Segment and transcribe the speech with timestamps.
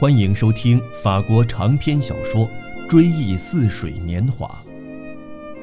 [0.00, 2.46] 欢迎收听法国长篇小说
[2.88, 4.46] 《追忆似水年华》，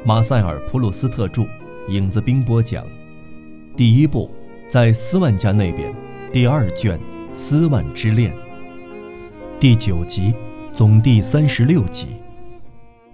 [0.04, 1.48] 马塞尔·普鲁斯特著，
[1.88, 2.86] 影子兵播讲。
[3.78, 4.30] 第一部，
[4.68, 5.96] 在斯万家那边，
[6.34, 7.00] 第二卷
[7.34, 8.34] 《斯万之恋》
[9.58, 10.34] 第九集，
[10.74, 12.08] 总第三十六集。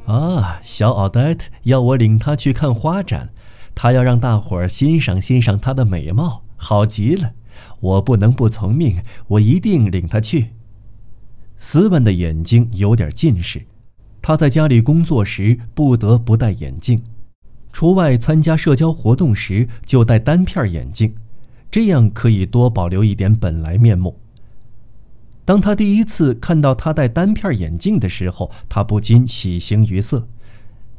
[0.07, 3.29] 啊，小奥黛特要我领他去看花展，
[3.75, 7.33] 他要让大伙儿欣赏欣赏她的美貌，好极了！
[7.79, 10.53] 我不能不从命，我一定领他去。
[11.63, 13.61] 斯文的眼睛有点近视，
[14.19, 17.03] 他在家里工作时不得不戴眼镜，
[17.71, 21.13] 出外参加社交活动时就戴单片眼镜，
[21.69, 24.19] 这样可以多保留一点本来面目。
[25.45, 30.27] 当他第一次看到他戴单片眼镜的时候，他不禁喜形于色。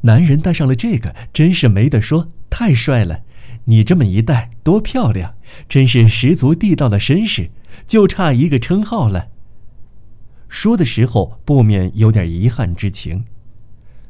[0.03, 3.19] 男人戴上了这个，真是没得说，太帅了！
[3.65, 5.35] 你这么一戴，多漂亮，
[5.67, 7.49] 真是十足地道的绅士，
[7.85, 9.27] 就差一个称号了。
[10.53, 13.25] 说的时候不免有点遗憾之情。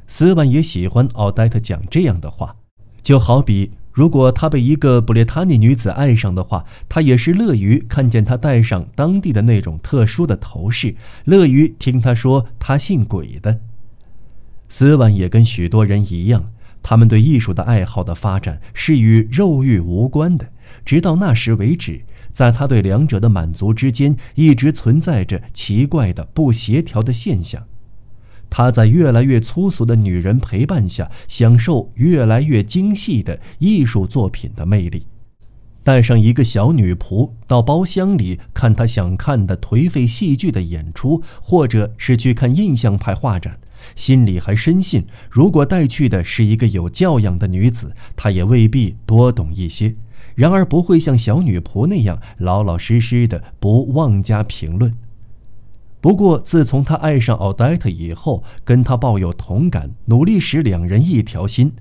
[0.08, 2.58] 斯万也喜欢奥黛特讲这样的话，
[3.02, 13.61] 就好比如果他被一个布列塔尼女子爱上的话，他也是乐于看见她戴上当地的那种特殊的头饰，乐于听她说她姓鬼的。
[14.67, 20.52] 斯万也跟许多人一样，他们对艺术的爱好的发展是与肉欲无关的，
[20.83, 22.02] 直到那时为止。
[22.34, 27.66] 在他对两者的满足之间，一直存在着奇怪的不协调的现象。
[28.50, 35.08] 他在越来越粗俗的女人陪伴下，享受越来越精细的艺术作品的魅力。
[35.84, 43.59] 带上一个小女仆到包厢里看他想看的颓废戏剧的演出，或者是去看印象派画展，
[43.95, 49.95] 心里还深信，如果带去的是一个有教养的女子，他也未必多懂一些。
[50.36, 54.95] 然而不会像小女仆那样老老实实的不妄加评论。
[56.02, 61.73] 不过自从他爱上奥黛特以后，跟他抱有同感，努力使两人一条心，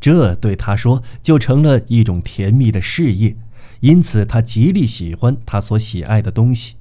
[0.00, 3.36] 这对他说就成了一种甜蜜的事业。
[3.80, 6.76] 因此他极力喜欢他所喜爱的东西，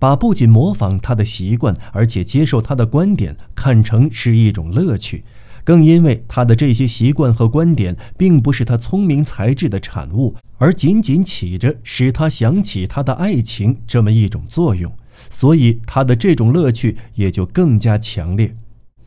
[0.00, 5.22] 把不仅模仿他的习惯，而且接受他的观点看成是一种乐趣。
[5.64, 14.92] 更因为他的这些习惯和观点，并不是他聪明才智的产物，而仅仅起着使他想起他的爱情这么一种作用，
[15.28, 18.54] 所以他的这种乐趣也就更加强烈。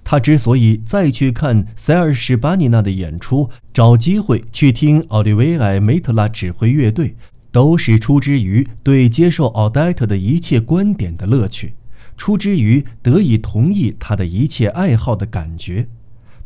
[0.06, 7.16] 他之所以再去看塞尔什巴尼娜的演出，找机会去听奥利维埃梅特拉指挥乐队，
[7.52, 11.74] 都是出之于对接受奥黛特的一切观点的乐趣，
[12.18, 15.88] 出之于得以同意他的一切爱好的感觉。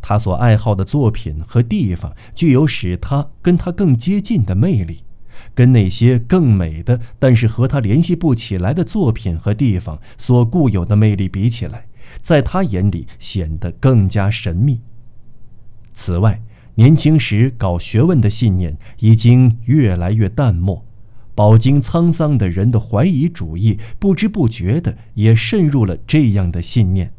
[0.10, 5.00] 他所爱好的作品和地方，具有使他跟他更接近的魅力，
[5.54, 11.88] 跟那些更美的但是和他联系不起来的作品和地方所固有的魅力比起来，
[12.22, 14.80] 在他眼里显得更加神秘。
[15.92, 16.42] 此外，
[16.76, 20.86] 年轻时搞学问的信念已经越来越淡漠，
[21.36, 27.12] 饱经沧桑的人的怀疑主义不知不觉的也渗入了这样的信念。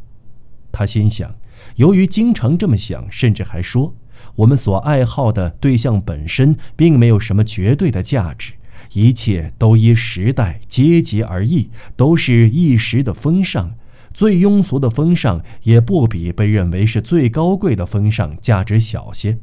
[0.72, 1.37] 他心想。
[1.78, 3.94] 由于经常这么想，甚至还说，
[4.34, 8.54] 我们所爱好的对象本身并没有什么绝对的价值，
[8.94, 13.74] 一切都依时代、阶级而异，都是一时的风尚。
[14.12, 19.38] 最庸俗的风尚也不比被认为是最高贵的风尚价值小些。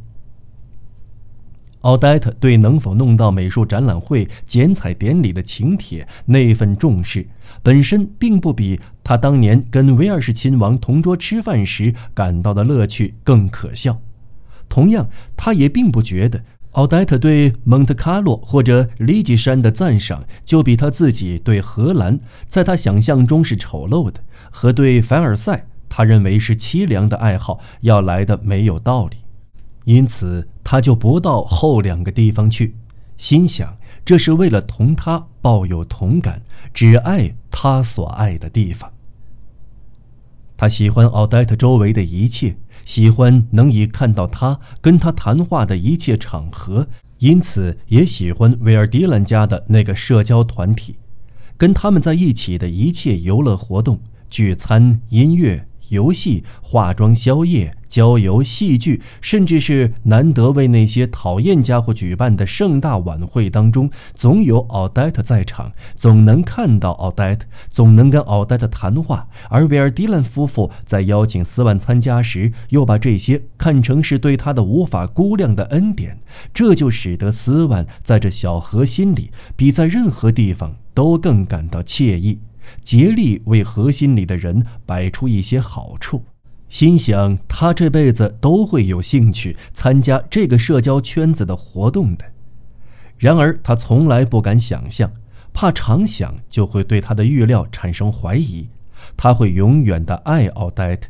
[1.82, 7.30] 奥黛特对能否弄到美术展览会剪彩典礼的请帖那份重视，
[7.64, 14.02] 本身并不比他当年跟威尔士亲王同桌吃饭时感到的乐趣更可笑。
[14.68, 15.08] 同样，
[15.38, 29.18] 他也并不觉得奥黛特对蒙特卡洛或者利吉山的赞赏，就比他自己对荷兰，在他想象中是丑陋的，和对凡尔赛他认为是凄凉的爱好要来的没有道理。
[29.84, 32.76] 因此，他就不到后两个地方去，
[33.18, 36.42] 心想这是为了同他抱有同感，
[36.74, 38.92] 只爱他所爱的地方。
[40.58, 42.56] 他喜欢奥黛特周围的一切，
[42.86, 46.88] 喜欢能以看到他跟他谈话的一切场合，
[47.20, 50.96] 因此也喜欢维尔迪兰家的那个社交团体，
[51.58, 54.00] 跟他们在一起的一切游乐活动、
[54.30, 55.68] 聚餐、音乐。
[55.90, 69.28] 游戏、化妆、宵夜、郊游、戏剧，甚至是难得为那些讨厌家伙举办的盛大晚会当中，总有奥黛特在场，总能看到奥黛特，总能跟奥黛特谈话。
[69.50, 76.20] 而维尔迪兰夫妇在邀请斯万参加时，又把这些看成是对他的无法估量的恩典，
[76.54, 82.40] 这就使得斯万在这小河心里，比在任何地方都更感到惬意。
[82.84, 86.24] 竭力为核心里的人摆出一些好处，
[86.70, 92.26] 心想他这辈子都会有兴趣参加这个社交圈子的活动的。
[93.18, 95.12] 然而他从来不敢想象，
[95.54, 98.68] 怕常想就会对他的预料产生怀疑，
[99.16, 101.10] 他会永远的爱奥黛特。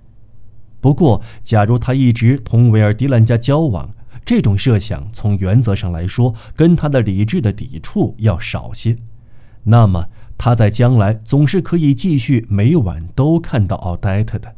[0.80, 8.96] 不过，假如他一直同维尔迪兰家交往，这种设想从原则上来说，跟他的理智的抵触要少些。
[9.63, 14.56] 那么，他在将来总是可以继续每晚都看到奥黛特的。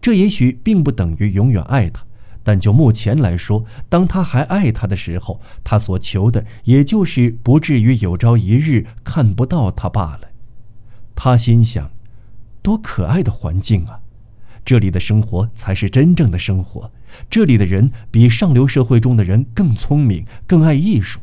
[0.00, 2.04] 这也许并不等于永远爱他，
[2.42, 10.28] 但就目前来说，当他还爱他的时候，他所求的也就是不至于有朝一日看不到他罢了。
[11.14, 11.90] 他心想：
[12.62, 14.00] 多可爱的环境啊！
[14.64, 16.90] 这里的生活才是真正的生活。
[17.30, 21.20] 这里的人比上流社会中的人更聪明，更爱艺术。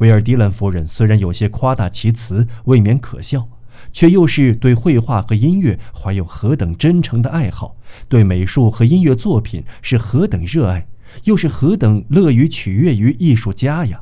[0.00, 3.48] 维尔迪兰夫人虽然有些夸大其词，未免可笑，
[3.92, 7.76] 却又是对绘画和音乐怀有何等真诚的爱好，
[8.08, 10.86] 对美术和音乐作品是何等热爱，
[11.24, 14.00] 又是何等乐于取悦于艺术家呀！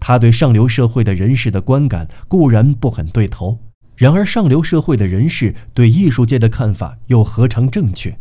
[0.00, 3.60] 他对上流社会的人士的观感固然不很对头。
[3.94, 8.18] 然而，上流社会的人士对艺术界的看法又何尝正确？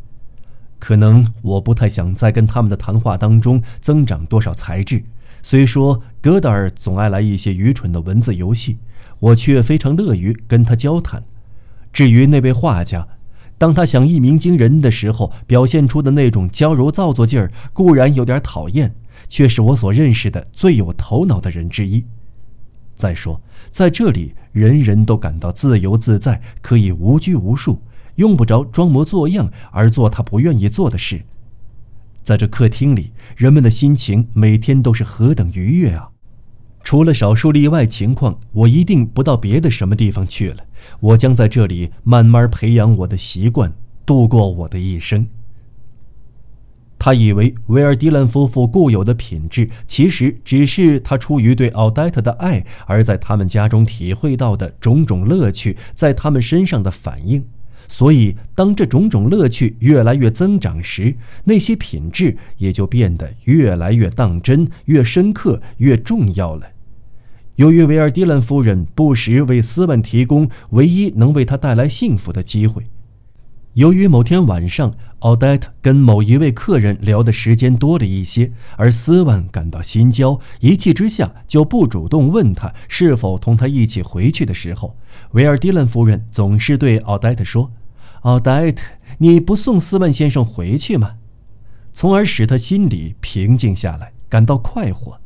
[0.78, 5.04] 可能我不太想在跟他们的谈话当中增长多少才智。
[5.45, 8.80] 虽说戈达尔总爱来一些愚蠢的文字游戏，
[9.19, 11.24] 我却非常乐于跟他交谈。
[11.94, 13.07] 至于那位画家，
[13.59, 18.95] 当他想一鸣惊人的时候表现出的那种娇柔造作劲儿，固然有点讨厌，
[19.30, 22.03] 却是我所认识的最有头脑的人之一。
[22.95, 23.39] 再说，
[23.69, 27.80] 在这里，人人都感到自由自在，可以无拘无束，
[28.15, 31.24] 用不着装模作样而做他不愿意做的事。
[32.25, 36.10] 在这客厅里，人们的心情每天都是何等愉悦啊！
[36.83, 40.63] 除了少数例外情况，我一定不到别的什么地方去了。
[41.00, 43.72] 我将在这里慢慢培养我的习惯，
[44.07, 45.27] 度过我的一生。
[46.98, 57.45] 他以为维尔迪兰夫妇固有的品质，其实只是他出于对奥黛特的爱，而在他们家中体会到的种种乐趣在他们身上的反应。
[57.88, 66.68] 所以，当这种种乐趣越来越增长时，那些品质也就变得越来越当真、越深刻、越重要了。
[67.56, 72.84] 由于维尔迪兰夫人不时为斯文提供唯一能为他带来幸福的机会。
[73.75, 84.95] 由于某天晚上，奥黛特跟某一位客人聊的时间多了一些，而斯万感到心焦，一气之下就不主动问他是否同他一起回去的时候，
[85.31, 87.74] 维尔迪兰夫人总是对奥黛特说
[88.24, 88.81] ：“奥黛特，
[89.18, 91.16] 你不送斯万先生回去吗？”
[91.92, 95.19] 从而使他心里平静下来，感到快活。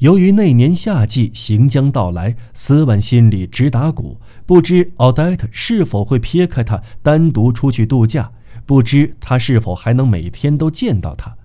[0.00, 8.32] 由于那年夏季行将到来，斯万心里直打鼓，不知奥黛特是否会撇开他单独出去度假，
[8.64, 11.36] 不知他是否还能每天都见到他。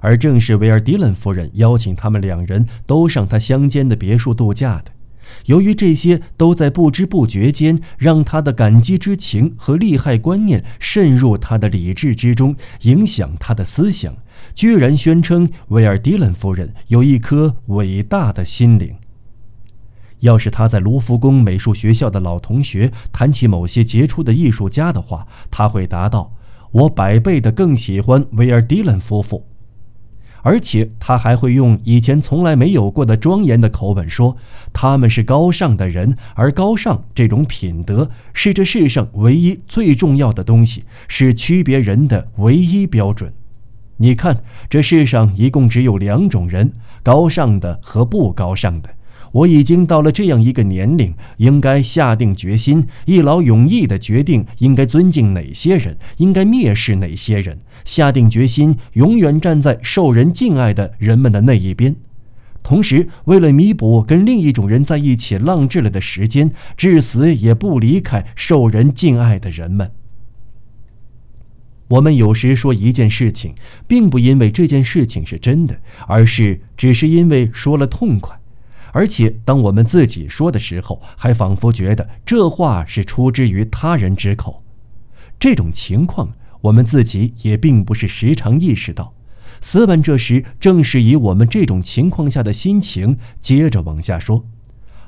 [0.00, 4.92] 而正是维尔迪兰夫人邀请他们两人都上他乡间的别墅度假的。
[5.46, 14.14] 由于这些都在不知不觉间让他的感激之情和利害观念渗入他的理智之中，影响他的思想。
[14.54, 18.94] 居然宣称维尔迪兰夫人有一颗伟大的心灵。
[20.20, 26.32] 要是他在卢浮宫美术学校的老同学谈起某些杰出的艺术家的话，他会答道
[26.72, 29.44] ：“我百倍的更喜欢维尔迪兰夫妇。”
[30.40, 34.36] 而且他还会用以前从来没有过的庄严的口吻说
[34.72, 43.32] ：“他们是高尚的人，而高尚这种品德是这世上唯一最重要的东西，是区别人的唯一标准。”
[43.98, 46.72] 你看，这世上一共只有两种人：
[47.02, 48.90] 高尚的和不高尚的。
[49.30, 57.58] 我已经到了这样一个年龄，应该下定决心，一劳永逸地决定应该尊敬哪些人，应该蔑视哪些人。
[57.84, 61.96] 下定决心，永远站在受人敬爱的人们的那一边。
[62.62, 69.90] 同时，为了弥补跟另一种人在一起浪掷了的时间，至死也不离开受人敬爱的人们。
[71.88, 73.54] 我们有时说一件事情，
[73.86, 78.40] 并不因为这件事情是真的，而是只是因为说了痛快。
[78.92, 84.62] 而且，当我们自己说的时候，还仿佛觉得这话是出之于他人之口。
[85.38, 89.12] 这种情况，我们自己也并不是时常意识到。
[89.60, 94.46] 斯文这时正是以我们这种情况下的心情，接着往下说。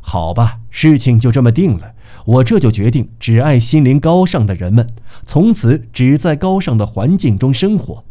[0.09, 1.95] 好吧，事情就这么定了。
[2.27, 4.87] 我这就决定只爱心灵高尚的人们，
[5.27, 8.05] 从此只在高尚的环境中生活。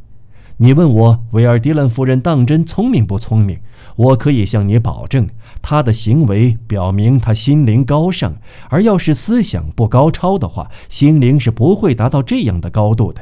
[0.57, 3.59] 你问我维尔迪兰夫人当真聪明不聪明？
[3.95, 5.29] 我可以向你保证，
[5.61, 8.35] 她的行为表明她心灵高尚。
[8.69, 13.21] 而要是思想不高超的话，心灵是不会达到这样的高度的。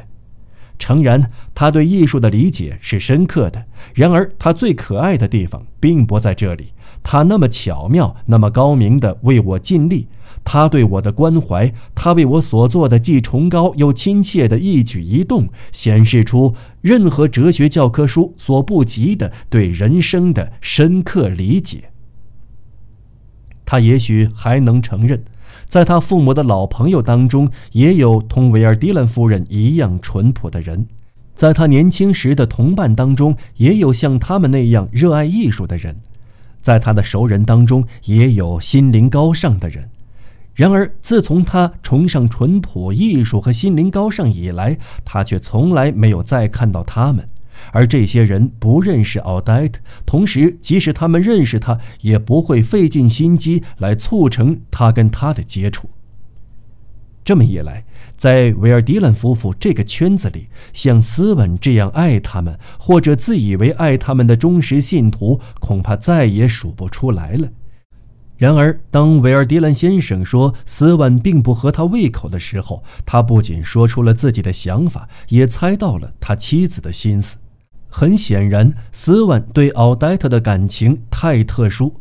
[0.78, 3.64] 诚然，他对艺术的理解是深刻的。
[3.94, 6.72] 然而，他最可爱的地方并不在这里。
[7.02, 10.08] 他那么巧妙，那么高明地为我尽力。
[10.42, 21.90] 他对我的关怀，他为我所做的既崇高又亲切的一举一动，显示出任何哲学教科书所不及的对人生的深刻理解。
[23.64, 25.24] 他也许还能承认。
[25.66, 30.86] 在他父母的老朋友当中，也有同维尔迪兰夫人一样淳朴的人；
[31.34, 35.94] 在他年轻时的同伴当中，也有像他们那样热爱艺术的人；
[36.60, 39.90] 在他的熟人当中，也有心灵高尚的人。
[40.54, 47.28] 然而，自从他崇尚淳朴、艺术和心灵高尚以来，他却从来没有再看到他们。
[47.72, 55.90] 而这些人不认识奥黛特，同时，即使他们认识他，也不会费尽心机来促成他跟他的接触。
[57.24, 67.48] 这么一来，在维尔迪兰夫妇这个圈子里，像斯文这样爱他们或者自以为爱他们的忠实信徒，恐怕再也数不出来了。
[68.36, 77.38] 然而，当维尔迪兰先生说斯文并不合他胃口的时候，他不仅说出了自己的想法，也猜到了他妻子的心思。
[77.96, 81.94] 很显然，斯万对奥黛特的感情太特殊，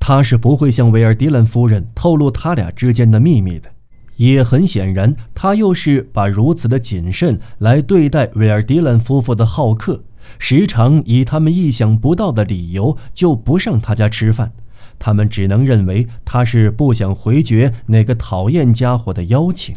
[0.00, 3.70] 他是不会向维尔迪兰夫人透露他俩之间的秘密的。
[4.16, 10.02] 也很显然，他又是把如此的谨慎来对待维尔迪兰夫妇的好客，
[10.40, 14.50] 时常以他们意想不到的理由就不上他家吃饭，
[14.98, 19.76] 他们只能认为他是不想回绝那个讨厌家伙的邀请。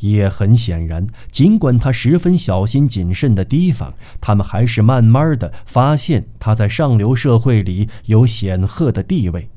[0.00, 9.48] 也很显然，尽管他十分小心谨慎的提防，他们还是慢慢的发现他在上流社会里有显赫的地位。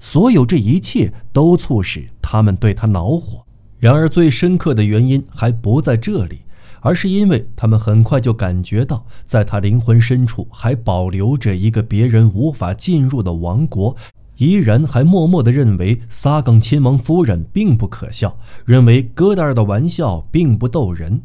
[0.00, 3.44] 所有这一切都促使他们对他恼火。
[3.78, 6.40] 然而，最深刻的原因还不在这里，
[6.80, 13.96] 而是因为他们很快就感觉到，在他灵魂深处还保留着一个别人无法进入的王国。
[14.36, 21.22] 依然还默默地认为萨冈亲王夫人并不可笑，认为戈达尔的玩笑并不逗人。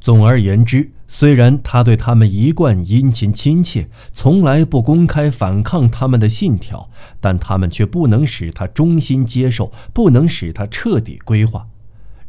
[0.00, 6.90] 总而言之，虽然他对他们一贯殷勤亲切，从来不公开反抗他们的信条，
[7.20, 11.66] 但他们却不能使他衷心接受，不能使他彻底规划。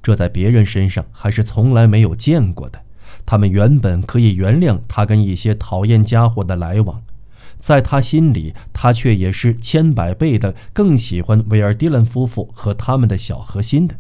[0.02, 2.80] 这在别人身上还是从来没有见过的。
[3.26, 7.02] 他们原本可以原谅他跟一些讨厌家伙的来往。
[7.58, 13.96] 在他心里，他却也是千百倍的更喜欢维尔迪兰夫妇和他们的小核心的。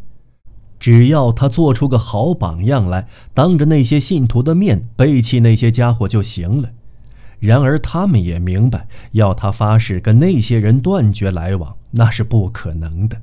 [0.79, 6.69] 只要他做出个好榜样来，当着那些信徒的面背弃那些家伙就行了。
[7.39, 13.21] 然而，他们也明白，要他发誓跟那些人断绝来往，那是不可能的。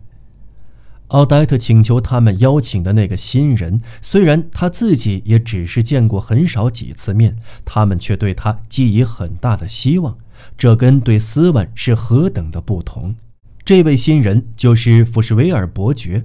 [1.12, 10.16] 奥黛特请求他们邀请的那个新人，虽然他自己也只是见过很少几次面，他们却对他寄以很大的希望。
[10.57, 13.14] 这跟对斯万是何等的不同！
[13.62, 16.25] 这位新人就是福什维尔伯爵。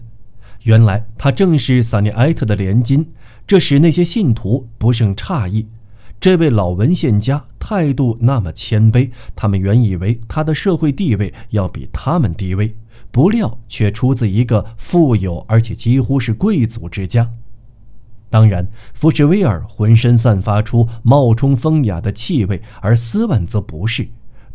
[0.64, 3.08] 原来他正是萨尼埃特的连襟，
[3.46, 5.68] 这使那些信徒不胜诧异。
[6.20, 12.74] 这位老文献家态度那么谦卑，他们原以为他的社会地位要比他们低微，
[13.18, 17.32] 不料却出自一个富有而且几乎是贵族之家。
[18.30, 24.08] 当然，福什威尔浑身散发出冒充风雅的气味，而斯万则不是。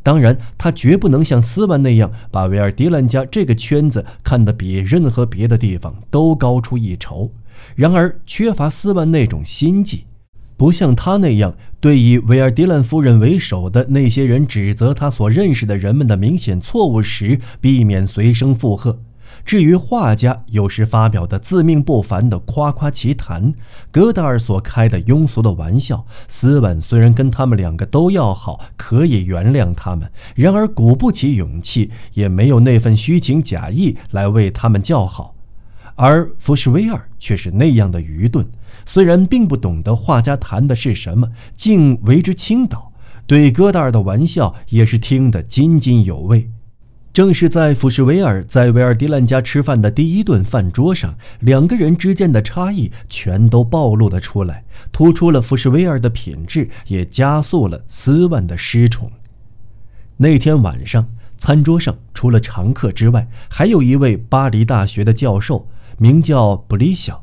[0.04, 7.32] 当然，他绝不能像斯万那样把维尔迪兰家这个圈子看得比任何别的地方都高出一筹。
[7.74, 10.04] 然而，缺乏斯万那种心计，
[10.62, 19.00] 不像他那样对以维尔迪兰夫人为首的那些人指责他所认识的人们的明显错误时，避免随声附和。
[19.44, 23.52] 至于画家有时发表的自命不凡的夸夸其谈，
[23.90, 35.34] 戈达尔所开的庸俗的玩笑，斯文虽然跟他们两个都要好，可以原谅他们，然而鼓不起勇气，也没有那份虚情假意来为他们叫好。
[35.96, 38.46] 而福什威尔却是那样的愚钝，
[38.84, 42.92] 虽然并不懂得画家谈的是什么，竟为之倾倒，
[43.26, 46.50] 对戈达尔的玩笑也是听得津津有味。
[47.12, 59.12] 正是在福什维尔在维尔迪兰家吃饭的第一顿饭桌上，两个人之间的差异全都暴露了出来，突出了福什维尔的品质，也加速了斯万的失宠。
[60.16, 67.21] 那天晚上，餐桌上除了常客之外，还有一位巴黎大学的教授，名叫布里晓。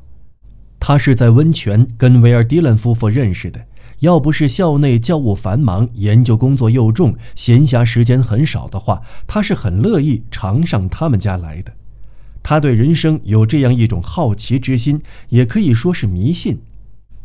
[0.80, 3.66] 他是在温泉跟维尔迪兰夫妇认识的，
[4.00, 11.74] 要不是校内教务繁忙，研究工作又重，闲暇时间很少的话，他是很乐意常上他们家来的。
[12.42, 16.60] 他对人生有这样一种好奇之心，也可以说是迷信。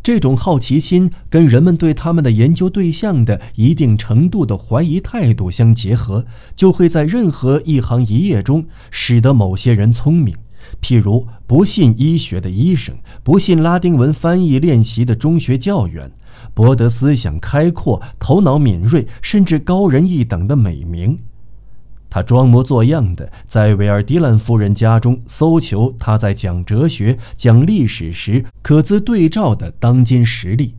[0.02, 10.34] 这种好奇心跟人们对他们的研究对象的一定程度的怀疑态度相结合，就会在任何一行一业中使得某些人聪明。
[10.80, 16.10] 譬如不信医学的医生，不信拉丁文翻译练习的中学教员，
[16.52, 21.18] 博得思想开阔、头脑敏锐，甚至高人一等的美名。
[22.10, 30.76] 他装模作样的在维尔迪兰夫人家中搜求他在讲哲学、讲历史时可资对照的当今实例。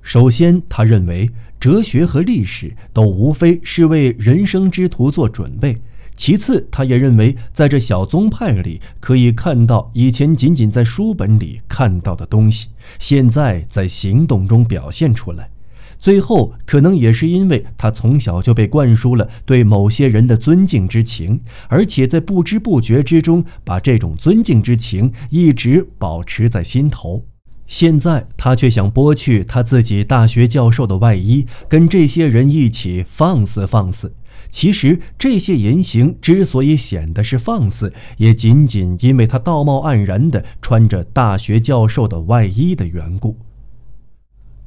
[0.00, 1.28] 首先，他认为
[1.60, 5.74] 哲学和历史都无非是为人生之途做准备；
[6.18, 15.48] 其次，他也认为在这小宗派里可以看到以前仅仅在书本里看到的东西，现在在行动中表现出来。
[15.96, 27.24] 最后，可能也是因为他从小就被灌输了对某些人的尊敬之情，而且在不知不觉之中把这种尊敬之情一直保持在心头。
[27.68, 34.14] 现在他却想剥去他自己大学教授的外衣，跟这些人一起放肆放肆。
[34.50, 43.36] 其实这些言行之所以显得是放肆，也仅仅因为他道貌岸然地穿着大学教授的外衣的缘故。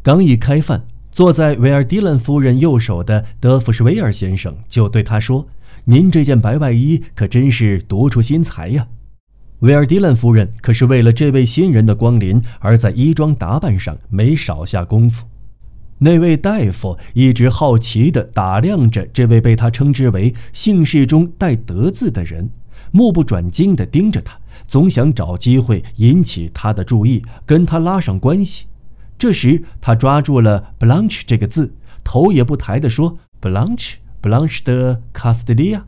[0.02, 0.86] 刚一开饭。
[1.12, 5.46] 坐在维尔迪兰夫人右手的德弗什维尔先生就对他说
[5.84, 8.88] ：“您这件白外衣可真是独出心裁呀！”
[9.60, 15.26] 维尔迪兰夫人可是为了这位新人的光临而在衣装打扮上没少下功夫。
[16.04, 22.50] 那位大夫一直好奇地打量着这位被他称之为姓氏中带“德”字的人，
[22.90, 28.66] 目不转睛地盯着他，总想找机会引起他的注意，跟他拉上关系。
[29.20, 35.84] 这时，他抓住了 “Blanche” 这个字，头也不抬地说：“Blanche，Blanche 的 Castelia。”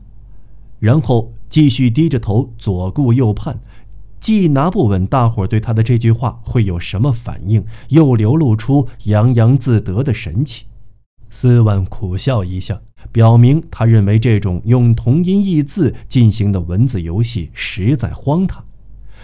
[0.78, 3.60] 然后继续低着头左顾右盼，
[4.24, 10.66] 既拿不稳大伙对他的这句话会有什么反应，又流露出洋洋自得的神情。
[11.30, 12.80] 斯万苦笑一下，
[13.12, 18.64] 表明他认为这种用同音异字进行的文字游戏实在荒唐，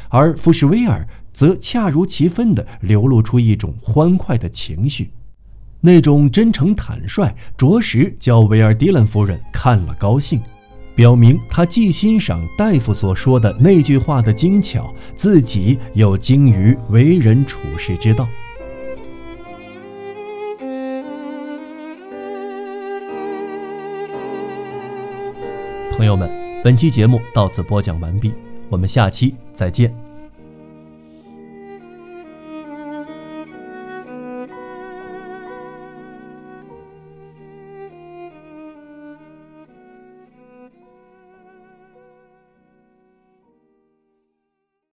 [0.10, 1.08] 而福什威尔。
[1.32, 5.12] 则恰如其分地流露出一种欢快的情绪，
[5.80, 10.42] 那种真诚坦率，着实叫维尔迪兰夫人看了高兴，
[11.00, 18.28] 表明他既欣赏大夫所说的那句话的精巧，自己又精于为人处事之道。
[25.90, 26.30] 朋友们，
[26.62, 28.34] 本期节目到此播讲完毕，
[28.68, 30.09] 我们下期再见。